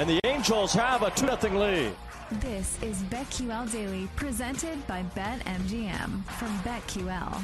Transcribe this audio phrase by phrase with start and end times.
[0.00, 1.92] And the Angels have a 2 0 lead.
[2.30, 7.42] This is BetQL Daily, presented by BetMGM from BetQL.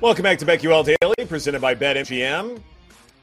[0.00, 2.60] Welcome back to BetQL Daily, presented by BetMGM.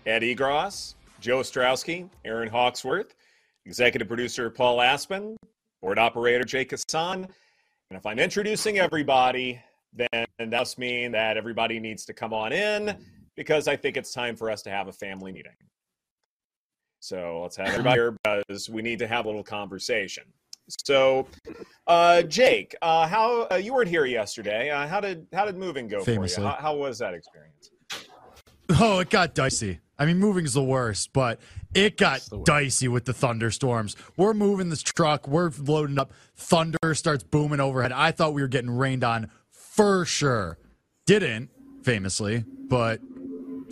[0.06, 3.14] Ed Egros, Joe Ostrowski, Aaron Hawksworth,
[3.66, 5.36] executive producer Paul Aspen,
[5.82, 7.28] board operator Jake Hassan.
[7.90, 9.62] And if I'm introducing everybody,
[9.92, 12.96] then that must mean that everybody needs to come on in
[13.36, 15.54] because I think it's time for us to have a family meeting.
[17.00, 20.24] So let's have everybody here because we need to have a little conversation.
[20.86, 21.28] So,
[21.88, 24.70] uh, Jake, uh, how uh, you weren't here yesterday?
[24.70, 26.36] Uh, how did how did moving go Famously.
[26.36, 26.48] for you?
[26.48, 27.72] How, how was that experience?
[28.80, 29.80] Oh, it got dicey.
[30.00, 31.40] I mean, moving's the worst, but
[31.76, 33.96] it got dicey with the thunderstorms.
[34.18, 35.28] We're moving this truck.
[35.28, 36.14] We're loading up.
[36.36, 37.92] Thunder starts booming overhead.
[37.92, 40.58] I thought we were getting rained on for sure.
[41.06, 41.50] Didn't,
[41.84, 43.02] famously, but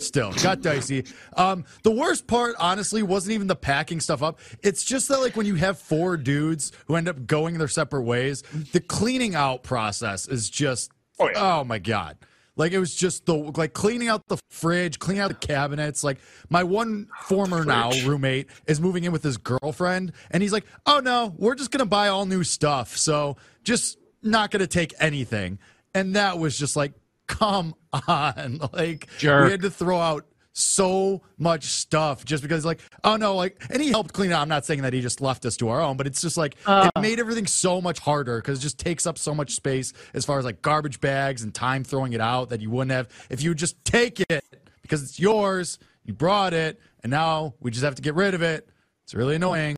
[0.02, 1.04] still got dicey.
[1.36, 4.38] Um, the worst part, honestly, wasn't even the packing stuff up.
[4.62, 8.02] It's just that, like, when you have four dudes who end up going their separate
[8.02, 8.42] ways,
[8.72, 11.58] the cleaning out process is just, Oh, yeah.
[11.60, 12.16] oh my God.
[12.56, 16.04] Like it was just the like cleaning out the fridge, cleaning out the cabinets.
[16.04, 16.18] Like
[16.50, 21.00] my one former now roommate is moving in with his girlfriend, and he's like, "Oh
[21.02, 25.58] no, we're just gonna buy all new stuff, so just not gonna take anything."
[25.94, 26.92] And that was just like,
[27.30, 27.74] come
[28.08, 29.44] on, like Jerk.
[29.46, 33.80] we had to throw out so much stuff just because like oh no like and
[33.80, 35.80] he helped clean it out i'm not saying that he just left us to our
[35.80, 39.06] own but it's just like it made everything so much harder because it just takes
[39.06, 42.48] up so much space as far as like garbage bags and time throwing it out
[42.48, 44.44] that you wouldn't have if you would just take it
[44.82, 45.78] because it's yours.
[46.04, 48.68] You brought it and now we just have to get rid of it.
[49.04, 49.76] It's really annoying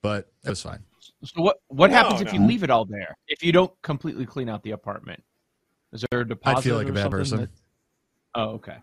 [0.00, 0.80] but it was fine.
[1.24, 3.14] So what what No, happens if you leave it all there?
[3.28, 5.22] If you don't completely clean out the apartment,
[6.02, 6.58] is there a deposit?
[6.58, 7.50] i'd feel like or a bad person that-
[8.34, 8.76] oh, okay.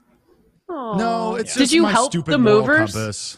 [0.69, 2.93] no it's Did just you my help stupid the moral movers?
[2.93, 3.37] compass.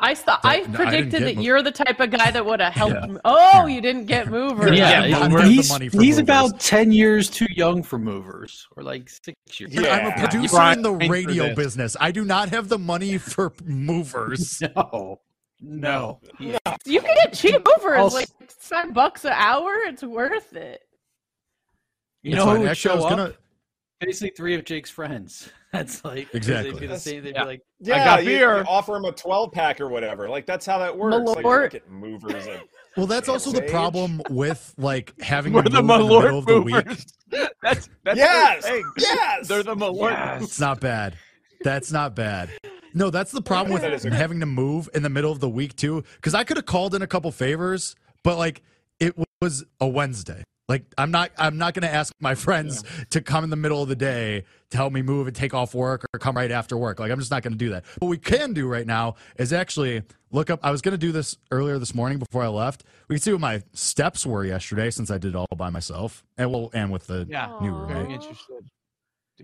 [0.00, 2.30] I thought I That- no, I didn't predicted that mo- you're the type of guy
[2.30, 3.08] that would have helped.
[3.08, 3.16] me.
[3.24, 4.76] Oh, you didn't get movers.
[4.76, 6.22] Yeah, Yeah, I'm he's, the he's, money for he's movers.
[6.50, 9.72] about 10 years too young for movers, or like six years.
[9.72, 9.94] Yeah.
[9.94, 13.52] i'm a producer Brian, in the radio business i do not have the money for
[13.64, 15.20] movers No.
[15.62, 16.20] No.
[16.38, 16.58] Yeah.
[16.84, 19.72] You can get cheap movers, Also- like five bucks an hour.
[19.86, 20.82] It's worth it.
[22.24, 22.56] You It's know fine.
[22.56, 23.10] who would Actually, show was up?
[23.10, 23.34] gonna-
[24.00, 25.48] Basically, three of Jake's friends.
[25.72, 26.72] That's like Exactly.
[26.72, 27.22] They'd be the same.
[27.22, 27.42] They'd Yeah.
[27.42, 28.58] be like, Yeah, got you, beer.
[28.58, 30.28] you offer them a 12 pack or whatever.
[30.28, 31.16] Like that's how that works.
[31.28, 31.60] Like, you Malort.
[31.60, 32.46] don't get movers.
[32.46, 32.62] At,
[32.96, 33.70] Well, that's also the Sage?
[33.70, 36.74] problem with like having We're to the move in the middle of the week.
[36.86, 37.06] movers.
[37.62, 38.84] that's that's yes, their thing.
[38.98, 39.48] yes.
[39.48, 40.42] They're the Malort.
[40.42, 41.16] It's not bad.
[41.62, 42.50] That's not bad.
[42.94, 45.48] No, that's the problem with That is having to move in the middle of the
[45.48, 46.04] week too.
[46.16, 48.62] Because I could have called in a couple favors, but like
[49.00, 50.44] it was a Wednesday.
[50.68, 53.88] Like I'm not I'm not gonna ask my friends to come in the middle of
[53.90, 56.98] the day to help me move and take off work or come right after work.
[57.00, 57.84] Like I'm just not gonna do that.
[57.98, 61.36] What we can do right now is actually look up I was gonna do this
[61.50, 62.82] earlier this morning before I left.
[63.08, 66.24] We can see what my steps were yesterday since I did it all by myself.
[66.38, 67.58] And well and with the Yeah.
[67.60, 67.86] new Aw.
[67.86, 68.14] Very roommate.
[68.22, 68.68] interested.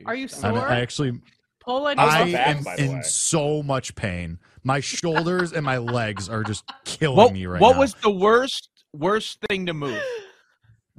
[0.06, 0.54] Are you stop.
[0.54, 0.69] I, sore?
[0.69, 1.20] I actually
[1.60, 1.98] Pull it.
[1.98, 2.94] was I not bad, am by the way.
[2.94, 4.38] in so much pain.
[4.64, 7.76] My shoulders and my legs are just killing What, me right what now.
[7.76, 10.03] What was the worst worst thing to move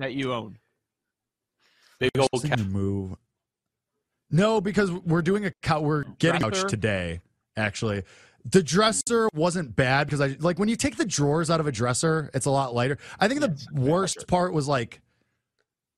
[0.01, 0.57] that you own?
[2.01, 3.15] big old thing move?
[4.29, 5.83] No, because we're doing a couch.
[5.83, 6.63] We're getting Dresser?
[6.63, 7.21] couch today.
[7.55, 8.03] Actually,
[8.49, 11.71] the dresser wasn't bad because I like when you take the drawers out of a
[11.71, 12.97] dresser, it's a lot lighter.
[13.19, 15.01] I think the worst part was like,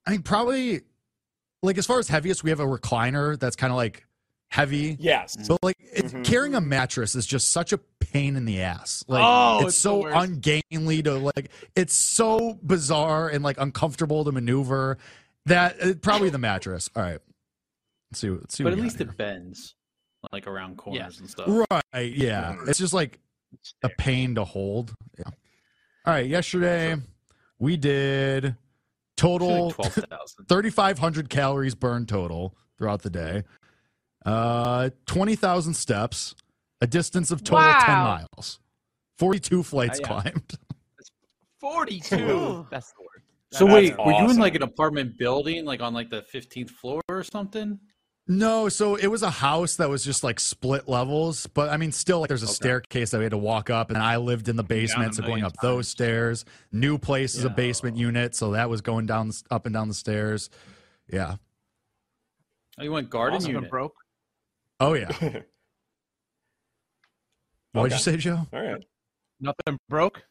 [0.05, 0.81] I mean, probably
[1.61, 4.05] like as far as heaviest, we have a recliner that's kind of like
[4.53, 4.95] heavy.
[4.99, 5.35] yes.
[5.47, 6.23] So like it's, Mhm.
[6.23, 9.03] carrying a mattress is just such a pain in the ass.
[9.07, 14.31] Like Oh, it's, it's so ungainly to like it's so bizarre and like uncomfortable to
[14.31, 14.99] maneuver
[15.47, 16.87] that uh, probably the mattress.
[16.95, 17.19] All right.
[18.11, 18.29] Let's see.
[18.29, 18.63] Let's see.
[18.63, 19.73] But what at least got it bends,
[20.31, 21.47] like around corners and stuff.
[21.91, 22.13] right.
[22.15, 22.55] Yeah.
[22.67, 23.19] It's just like
[23.81, 24.93] a pain to hold.
[25.17, 25.25] Yeah.
[26.05, 26.27] All right.
[26.27, 26.95] Yesterday
[27.57, 28.55] we did
[29.17, 29.93] total Like
[30.47, 33.43] 3,500 calories burned total throughout the day.
[34.25, 36.35] Uh, 20,000 steps,
[36.81, 38.59] a distance of total 10 miles,
[39.17, 40.07] 42 flights yeah.
[40.07, 40.57] climbed.
[41.59, 42.67] Forty-two.
[42.69, 43.23] That's the word.
[43.53, 46.71] So That's wait, were you in like an apartment building, like on like the 15th
[46.71, 47.79] floor or something?
[48.27, 51.91] No, so it was a house that was just like split levels, but I mean,
[51.91, 54.55] still, like, there's a staircase that we had to walk up, and I lived in
[54.55, 56.45] the basement, so going million up those stairs.
[56.71, 59.93] New place is a basement unit, so that was going down, up and down the
[59.93, 60.49] stairs.
[61.11, 61.35] Yeah.
[62.79, 63.69] Oh, you went garden Also been unit.
[63.69, 63.93] broke.
[64.83, 65.07] Oh yeah.
[65.21, 65.43] What'd
[67.75, 67.95] Okay.
[67.95, 68.45] you say, Joe?
[68.53, 68.83] All right.
[69.39, 70.23] Nothing broke.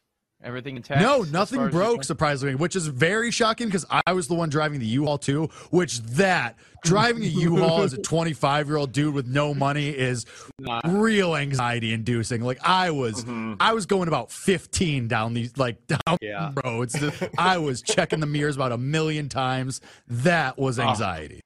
[0.43, 1.01] Everything intact?
[1.01, 4.33] No, nothing far as you broke, surprisingly, which is very shocking because I was the
[4.35, 5.45] one driving the U-Haul too.
[5.71, 10.25] Which that driving a U-Haul as a 25 year old dude with no money is
[10.59, 12.41] Not- real anxiety inducing.
[12.41, 13.53] Like I was, mm-hmm.
[13.61, 16.51] I was going about 15 down these like down Yeah.
[16.63, 16.95] roads.
[17.37, 19.79] I was checking the mirrors about a million times.
[20.07, 20.83] That was Oh.
[20.89, 21.39] anxiety.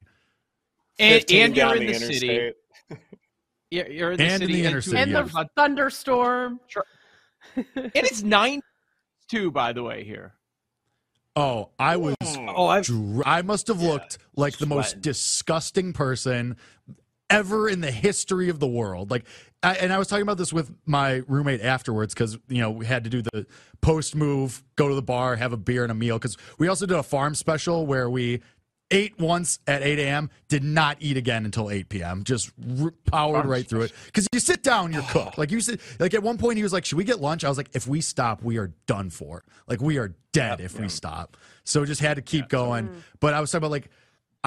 [1.00, 2.20] And, and you're in the interstate.
[2.20, 2.52] city.
[3.70, 5.22] You're, you're in the And in the and inner city, And yeah.
[5.24, 6.60] the thunderstorm.
[7.56, 8.62] And it's nine
[9.28, 10.04] two, by the way.
[10.04, 10.34] Here.
[11.36, 12.16] Oh, I was.
[12.22, 16.58] Oh, oh I've dr- I must have looked like the most disgusting person
[17.30, 19.12] ever in the history of the world.
[19.12, 19.26] Like,
[19.62, 22.86] I, and I was talking about this with my roommate afterwards because you know we
[22.86, 23.46] had to do the
[23.82, 26.86] post move, go to the bar, have a beer and a meal because we also
[26.86, 28.42] did a farm special where we
[28.92, 30.30] ate once at 8 a.m.
[30.48, 32.24] did not eat again until 8 p.m.
[32.24, 32.52] Just
[32.82, 35.10] r- powered oh, right through it because you sit down, you're oh.
[35.12, 35.38] cooked.
[35.38, 37.50] Like you said, like at one point he was like, "Should we get lunch?" I
[37.50, 39.44] was like, "If we stop, we are done for.
[39.68, 42.88] Like we are dead if we stop." So just had to keep going.
[42.88, 42.96] Mm.
[43.20, 43.90] But I was talking about like.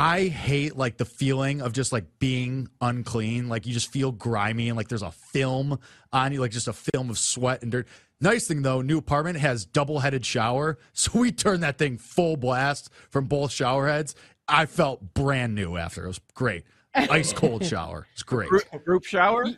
[0.00, 3.50] I hate like the feeling of just like being unclean.
[3.50, 5.78] Like you just feel grimy and like there's a film
[6.10, 7.86] on you, like just a film of sweat and dirt.
[8.18, 10.78] Nice thing though, new apartment has double headed shower.
[10.94, 14.14] So we turned that thing full blast from both shower heads.
[14.48, 16.04] I felt brand new after.
[16.04, 16.64] It was great.
[16.94, 18.06] Ice cold shower.
[18.14, 18.48] It's great.
[18.48, 19.48] Group, group shower?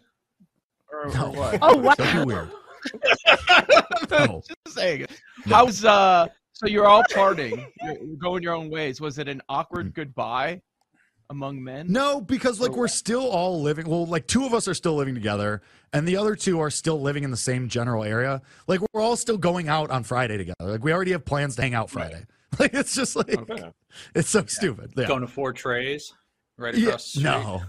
[0.93, 1.59] Or, or what?
[1.63, 1.95] Oh wow.
[1.97, 2.51] That'd be weird.
[4.11, 4.43] No.
[4.47, 5.07] Just saying.
[5.45, 6.27] How's uh?
[6.63, 7.67] So you're all parting.
[7.83, 9.01] You're you're going your own ways.
[9.01, 10.61] Was it an awkward goodbye
[11.31, 11.91] among men?
[11.91, 13.89] No, because like we're still all living.
[13.89, 15.63] Well, like two of us are still living together,
[15.93, 18.43] and the other two are still living in the same general area.
[18.69, 20.55] Like we're all still going out on Friday together.
[20.71, 22.25] Like we already have plans to hang out Friday.
[22.59, 23.73] Like it's just like Okay.
[24.15, 24.93] it's so stupid.
[24.95, 25.07] Yeah.
[25.09, 26.13] going to four trays
[26.59, 27.25] right Yeah, across the street.
[27.25, 27.63] no,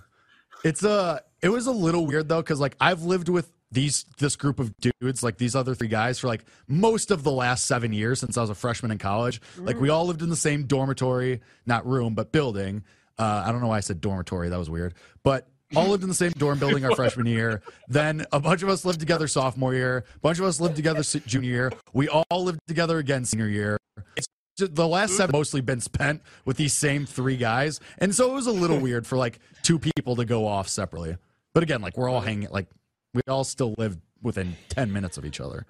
[0.66, 4.36] it's uh It was a little weird though, because like I've lived with these this
[4.36, 7.92] group of dudes, like these other three guys, for like most of the last seven
[7.92, 9.42] years since I was a freshman in college.
[9.58, 12.84] Like we all lived in the same dormitory, not room, but building.
[13.18, 14.50] Uh, I don't know why I said dormitory.
[14.50, 14.94] That was weird,
[15.24, 15.48] but.
[15.76, 17.64] All lived in the same dorm building our freshman year.
[17.88, 20.06] Then a bunch of us lived together sophomore year.
[20.16, 21.72] A bunch of us lived together junior year.
[21.94, 23.80] We all lived together again senior year.
[24.16, 28.30] It's just, the last seven mostly been spent with these same three guys, and so
[28.30, 31.18] it was a little weird for like two people to go off separately.
[31.56, 32.68] But again, like we're all hanging, like
[33.14, 35.66] we all still live within ten minutes of each other.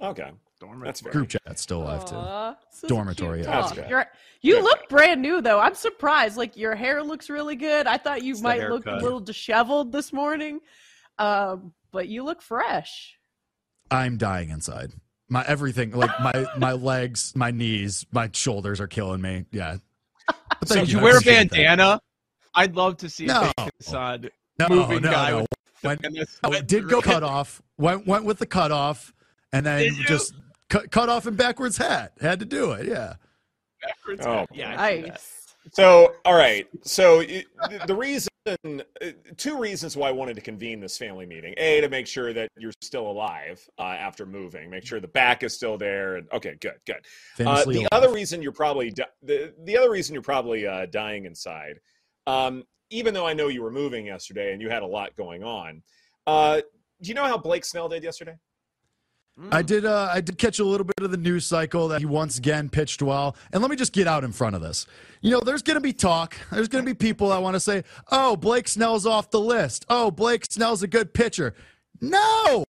[0.00, 0.30] Okay.
[0.84, 1.12] That's fair.
[1.12, 2.16] Group chat's still alive too.
[2.16, 3.46] Aw, this is a Dormitory, yeah.
[3.62, 3.88] That's good.
[3.88, 4.06] You're,
[4.42, 4.62] you Yeah.
[4.62, 5.58] look brand new though.
[5.58, 6.36] I'm surprised.
[6.36, 7.86] Like your hair looks really good.
[7.86, 10.60] I thought you It's might look a little disheveled this morning,
[11.18, 13.16] um, but you look fresh.
[13.90, 14.92] I'm dying inside.
[15.30, 19.46] My everything, like my my legs, my knees, my shoulders are killing me.
[19.52, 19.76] Yeah.
[20.26, 21.56] But So thank did you wear a appreciate that.
[21.56, 22.00] bandana?
[22.54, 23.50] I'd love to see No.
[23.56, 25.46] a facade No, moving no, guy no.
[25.82, 27.62] With Went- Oh, sweat did go through cut off.
[27.78, 29.12] Went went with the cut off,
[29.52, 30.34] and then just
[30.68, 32.12] cut cut off and backwards hat.
[32.20, 32.86] Had to do it.
[32.86, 33.14] Yeah.
[33.82, 34.26] backwards.
[34.26, 35.00] Oh, yeah, I.
[35.00, 35.36] Nice.
[35.72, 36.66] So, all right.
[36.82, 38.56] So, it- the- the reason, uh,
[39.36, 42.48] two reasons why I wanted to convene this family meeting: a, to make sure that
[42.58, 46.16] you're still alive uh, after moving, make sure the back is still there.
[46.16, 47.04] And okay, good, good.
[47.46, 47.88] Uh, the alive.
[47.92, 51.78] other reason you're probably di- the the other reason you're probably uh, dying inside,
[52.26, 55.42] um, even though I know you were moving yesterday and you had a lot going
[55.42, 55.82] on.
[56.26, 56.60] Uh,
[57.00, 58.36] do you know how Blake Snell did yesterday?
[59.50, 59.86] I did.
[59.86, 62.68] Uh, I did catch a little bit of the news cycle that he once again
[62.68, 63.36] pitched well.
[63.52, 64.86] And let me just get out in front of this.
[65.22, 66.36] You know, there's going to be talk.
[66.50, 69.86] There's going to be people that want to say, "Oh, Blake Snell's off the list.
[69.88, 71.54] Oh, Blake Snell's a good pitcher."
[72.02, 72.64] No,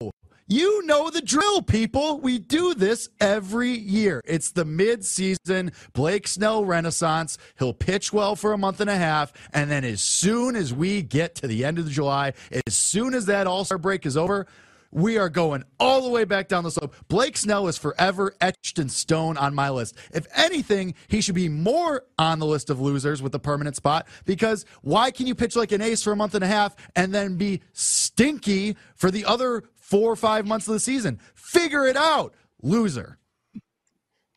[0.52, 2.20] you know the drill, people.
[2.20, 4.22] We do this every year.
[4.26, 7.38] It's the mid-season Blake Snell renaissance.
[7.58, 11.04] He'll pitch well for a month and a half, and then as soon as we
[11.04, 12.34] get to the end of July,
[12.68, 14.46] as soon as that All Star break is over.
[14.94, 16.94] We are going all the way back down the slope.
[17.08, 19.96] Blake Snell is forever etched in stone on my list.
[20.14, 24.06] If anything, he should be more on the list of losers with a permanent spot
[24.26, 27.14] because why can you pitch like an ace for a month and a half and
[27.14, 31.20] then be stinky for the other four or five months of the season?
[31.36, 32.34] Figure it out,
[32.64, 33.18] loser.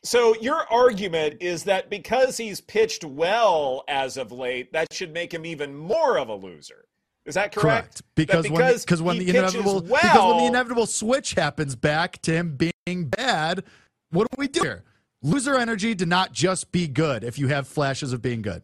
[0.03, 5.33] So your argument is that because he's pitched well as of late, that should make
[5.33, 6.85] him even more of a loser.
[7.25, 8.03] Is that correct?
[8.13, 11.75] Because, That when because when he the inevitable well, because when the inevitable switch happens
[11.75, 13.63] back to him being bad,
[14.11, 14.83] what do we do here?
[15.23, 18.61] Loser energy to not just be good if you have flashes of being good.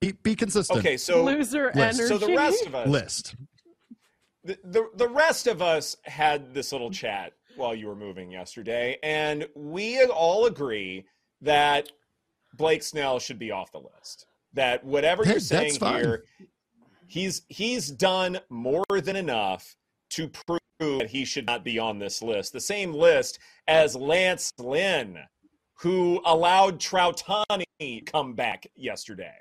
[0.00, 0.78] Be, be consistent.
[0.78, 2.00] Okay, so Loser list.
[2.00, 2.06] energy.
[2.08, 3.34] so the rest of us List.
[4.44, 8.98] The, the the rest of us had this little chat while you were moving yesterday,
[9.02, 11.04] and we all agree
[11.40, 11.90] that
[12.54, 14.26] Blake Snell should be off the list.
[14.54, 16.24] That whatever you're saying here,
[17.06, 19.76] he's he's done more than enough
[20.10, 22.52] to prove that he should not be on this list.
[22.52, 25.18] The same list as Lance Lynn,
[25.74, 29.36] who allowed Troutani come back yesterday.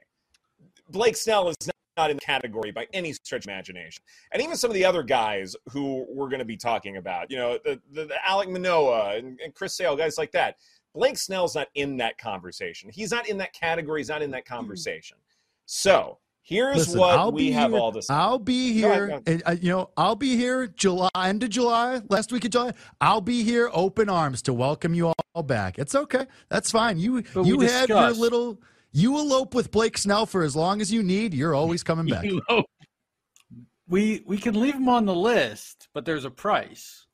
[0.89, 1.55] Blake Snell is
[1.97, 4.03] not in the category by any stretch of imagination.
[4.31, 7.37] And even some of the other guys who we're going to be talking about, you
[7.37, 10.55] know, the, the, the Alek Manoah and, and Chris Sale, guys like that.
[10.93, 12.89] Blake Snell's not in that conversation.
[12.91, 14.01] He's not in that category.
[14.01, 15.17] He's not in that conversation.
[15.65, 18.09] So here's Listen, what I'll we have here- all this.
[18.09, 19.07] I'll be here.
[19.07, 19.23] go ahead.
[19.25, 22.73] and, uh, you know, I'll be here July end of July, last week of July.
[22.99, 25.79] I'll be here, open arms to welcome you all back.
[25.79, 26.25] It's okay.
[26.49, 26.99] That's fine.
[26.99, 28.59] You But you had your little.
[28.93, 31.33] You elope with Blake Snell for as long as you need.
[31.33, 32.25] You're always coming back.
[33.87, 37.07] We we can leave him on the list, but there's a price.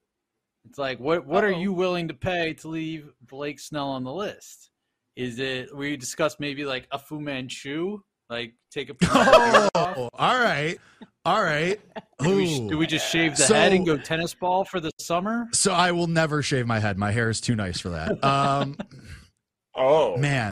[0.70, 1.60] It's like what what are Uh-oh.
[1.60, 4.70] you willing to pay to leave Blake Snell on the list?
[5.16, 8.96] Is it we discussed maybe like a Fu Manchu, like take a
[9.74, 10.78] Oh, all right,
[11.26, 11.80] all right.
[12.22, 14.92] Do we, do we just shave the So- head and go tennis ball for the
[15.00, 15.48] summer?
[15.54, 16.98] So I will never shave my head.
[17.00, 18.24] My hair is too nice for that.
[18.24, 18.76] Um,
[19.76, 20.52] Oh, man.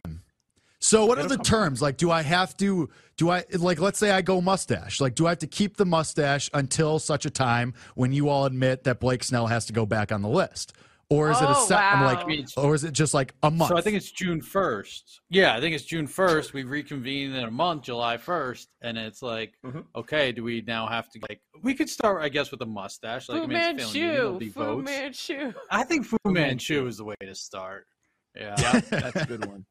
[0.85, 1.81] So what are the terms?
[1.81, 2.89] Like, do I have to?
[3.17, 3.79] Do I like?
[3.79, 5.01] Let's say I go mustache.
[5.01, 8.45] Like, do I have to keep the mustache until such a time when you all
[8.45, 10.73] admit that Blake Snell has to go back on the list,
[11.09, 11.79] or is it a Oh, set?
[11.79, 13.69] I'm like, I mean, or is it just like a month?
[13.69, 15.21] So I think it's June first.
[15.29, 16.53] Yeah, I think it's June first.
[16.53, 19.85] We reconvene in a month, July first, and it's like, Mhm.
[19.95, 21.41] okay, do we now have to like?
[21.63, 23.27] We could start, I guess, with a mustache.
[23.27, 24.51] Like, Fu I mean, it's family meeting, there'll Manchu.
[24.51, 24.85] Fu votes.
[24.85, 25.53] Manchu.
[25.71, 27.87] I think Fu Manchu is the way to start.
[28.35, 28.53] Yeah.
[28.59, 29.65] Yeah, that's a good one.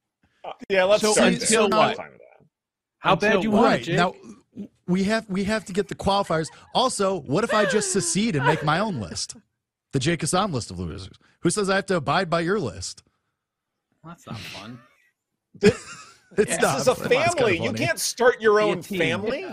[0.68, 0.84] Yeah.
[0.84, 1.78] Let's So start until there.
[1.78, 1.96] What?
[1.96, 2.46] fine that.
[2.98, 3.62] How Until bad you what?
[3.62, 3.96] want it, Jake?
[3.96, 4.14] now.
[4.86, 6.48] We have we have to get the qualifiers.
[6.74, 9.34] Also, what if I just secede and make my own list,
[9.92, 11.16] the Jake Hassan list of losers?
[11.40, 13.02] Who says I have to abide by your list?
[14.04, 14.78] That's not fun.
[15.62, 15.78] It's
[16.36, 16.80] This not.
[16.80, 17.62] is a but kinda family.
[17.62, 18.98] You can't start your own team.
[18.98, 19.46] family.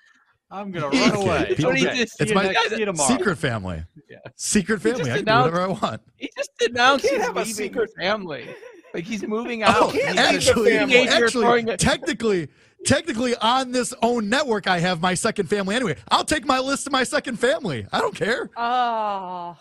[0.50, 1.54] I'm gonna run away.
[1.56, 1.82] People Okay.
[1.82, 3.16] get- It's my next- see you tomorrow.
[3.16, 3.84] secret family.
[4.10, 4.18] Yeah.
[4.36, 5.10] Secret family.
[5.12, 6.02] I can do whatever I want.
[6.16, 8.48] He just announced You can't he's have a secret- the family.
[8.94, 9.92] Like he's moving Oh, out.
[9.92, 12.48] can't He's leave the a actually, actually, throwing a- technically,
[12.84, 15.96] technically, on this own network, I have my second family anyway.
[16.10, 17.86] I'll take my list to my second family.
[17.92, 18.50] I don't care.
[18.56, 19.56] Oh,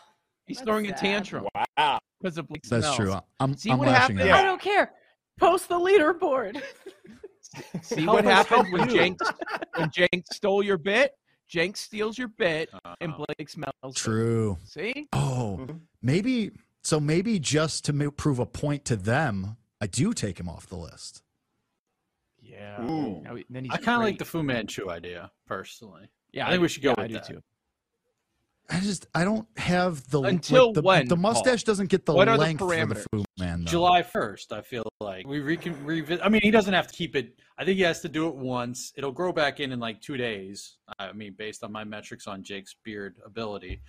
[0.47, 1.47] He's That's throwing a tantrum
[1.77, 1.99] Wow.
[2.19, 2.95] because of Blake That's Snell.
[2.95, 3.15] true.
[3.39, 4.33] I'm, See I'm what lashing happened?
[4.33, 4.39] out.
[4.39, 4.91] I don't care.
[5.39, 6.61] Post the leaderboard.
[7.81, 8.95] See what us happened when you.
[8.95, 9.27] Jenks
[9.75, 11.13] when Jenks stole your bit?
[11.47, 12.69] Jenks steals your bit,
[13.01, 13.73] and Uh, Blake smells.
[13.83, 13.95] it.
[13.95, 14.57] True.
[14.63, 15.07] See?
[15.13, 15.79] Oh, Mhm.
[16.01, 16.51] maybe.
[16.83, 20.67] So maybe just to ma- prove a point to them, I do take him off
[20.67, 21.21] the list.
[22.39, 22.77] Yeah.
[22.79, 26.09] Now then he's I kind of like the Fu Manchu idea personally.
[26.33, 27.27] Yeah, I think we should go yeah, with I do that.
[27.27, 27.41] too.
[28.69, 32.13] I just I don't have the Until like, the, when, the mustache doesn't get the
[32.13, 33.05] What are the length for the parameters?
[33.11, 33.65] Fu man.
[33.65, 33.71] Though.
[33.71, 36.25] July 1st, I feel like we recon revisit.
[36.25, 37.37] I mean, he doesn't have to keep it.
[37.57, 38.93] I think he has to do it once.
[38.95, 40.77] It'll grow back in in like two days.
[40.99, 43.81] I mean, based on my metrics on Jake's beard ability.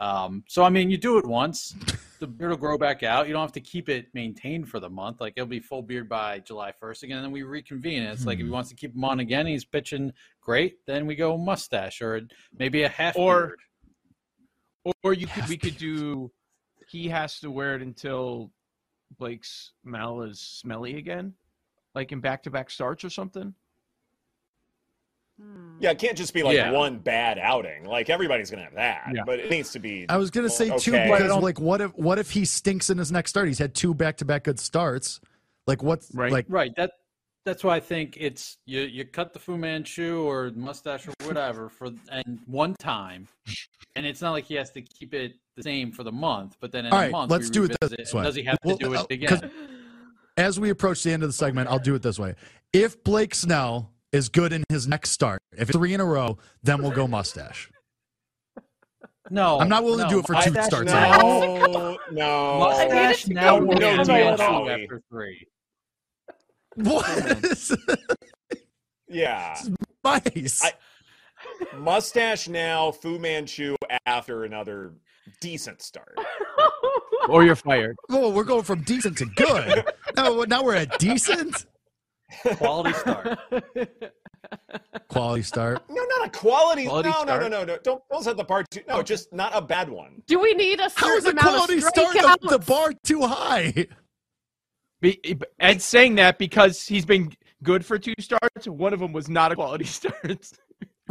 [0.00, 1.74] Um, so, I mean, you do it once,
[2.20, 3.26] the beard will grow back out.
[3.26, 5.20] You don't have to keep it maintained for the month.
[5.20, 8.02] Like, it'll be full beard by July 1st again, and then we reconvene.
[8.04, 8.52] And it's like if he Hmm.
[8.54, 12.22] wants to keep him on again, he's pitching great, then we go mustache or
[12.58, 13.48] maybe a half Or-
[14.84, 14.94] beard.
[15.02, 16.32] Or you could we could do.
[16.88, 18.50] He has to wear it until
[19.18, 21.34] Blake's smell is smelly again,
[21.94, 23.54] like in back-to-back starts or something.
[25.80, 26.70] Yeah, it can't just be like Yeah.
[26.72, 27.84] one bad outing.
[27.84, 29.22] Like everybody's gonna have that, Yeah.
[29.24, 30.06] but it needs to be.
[30.08, 31.10] I was gonna say too Okay.
[31.10, 33.48] because like what if what if he stinks in his next start?
[33.48, 35.20] He's had two back to back good starts.
[35.66, 36.30] Like what's Right.
[36.30, 36.74] like Right.
[36.76, 36.92] That
[37.46, 41.68] that's why I think it's you you cut the Fu Manchu or mustache or whatever
[41.70, 43.26] for and one time,
[43.96, 46.56] and it's not like he has to keep it the same for the month.
[46.60, 48.24] But then in All a right, month, let's do it this and way.
[48.26, 49.50] Does he have Well, to do uh, it 'cause- again?
[50.36, 52.34] as we approach the end of the segment, I'll do it this way.
[52.74, 56.38] If Blake Snell is good in his next start, if it's three in a row,
[56.62, 57.70] then we'll go mustache.
[59.30, 60.92] No, I'm not willing to do it for two mustache starts.
[60.92, 62.58] now- No, no.
[62.58, 64.36] Mustache I needed to now go will be down a a.
[64.36, 65.46] Manchu after three.
[66.74, 67.70] What?
[69.12, 69.60] Yeah,
[70.04, 70.62] nice.
[70.62, 70.72] I-
[71.76, 73.74] mustache now, Fu Manchu
[74.06, 74.92] after another
[75.40, 76.16] decent start.
[77.28, 77.96] Or you're fired.
[78.10, 79.84] oh, we're going from decent to good.
[80.16, 81.66] now, now we're at decent
[82.56, 83.38] Quality start.
[85.08, 85.82] quality start.
[85.88, 86.86] No, not a quality.
[86.86, 87.78] Quality no, no, no, no, no.
[87.82, 88.82] Don't don't set the bar too.
[88.88, 90.22] No, just not a bad one.
[90.26, 92.50] Do we need a How is certain a amount quality of start the, strikeouts?
[92.50, 93.86] the bar too high?
[95.00, 97.32] Be- Ed's saying that because he's been
[97.62, 98.66] good for two starts.
[98.68, 100.14] One of them was not a quality start.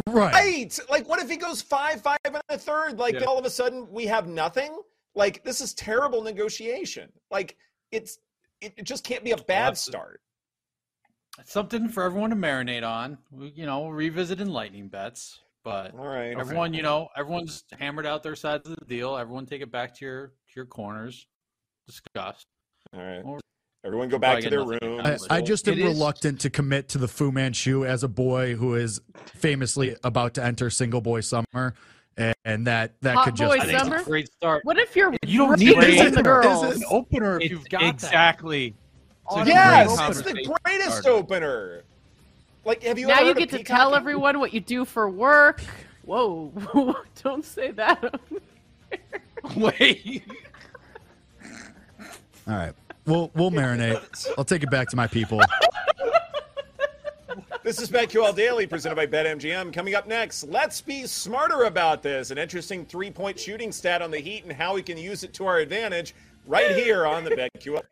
[0.08, 0.34] Right.
[0.34, 0.80] Right.
[0.90, 2.98] Like, what if he goes five, five, and a third?
[2.98, 3.26] Like, Yeah.
[3.26, 4.80] all of a sudden we have nothing.
[5.16, 7.12] Like, this is terrible negotiation.
[7.32, 7.58] Like,
[7.92, 8.20] it's
[8.62, 9.88] it, it just can't be a bad Lots
[11.40, 13.18] of- Something for everyone to marinate on.
[13.32, 15.40] We, you know, revisit in lightning bets.
[15.64, 16.36] But All right.
[16.40, 19.18] everyone, you know, everyone's hammered out their sides of the deal.
[19.18, 21.28] Everyone take it back to your to your corners.
[21.88, 22.46] Discuss.
[22.94, 23.22] All right.
[23.24, 23.40] Or-
[23.86, 25.28] Everyone go back to their get nothing rooms.
[25.30, 28.10] I, I just am It is- reluctant to commit to the Fu Manchu as a
[28.10, 29.00] boy who is
[29.36, 31.76] famously about to enter single boy summer,
[32.18, 33.98] and, and that that Hot could just boy I think Summer?
[33.98, 34.66] a great start.
[34.66, 36.12] What if you're You don't need into it.
[36.12, 36.76] the Is girls?
[36.76, 38.68] An opener if It's you've got exactly.
[38.68, 38.89] It's a
[39.46, 41.10] Yes, great it's the greatest starter.
[41.10, 41.84] opener.
[42.66, 45.62] Like, have you now ever you get to tell everyone what you do for work.
[46.04, 46.52] Whoa!
[47.24, 48.20] Don't say that.
[49.56, 50.24] Wait.
[52.48, 52.74] all right.
[53.06, 54.28] We'll we'll marinate.
[54.38, 55.42] I'll take it back to my people.
[57.62, 59.74] This is BetQL Daily presented by BetMGM.
[59.74, 62.32] Coming up next, let's be smarter about this.
[62.32, 65.34] An interesting three point shooting stat on the Heat and how we can use it
[65.36, 66.16] to our advantage
[66.48, 67.84] right here on the BetQL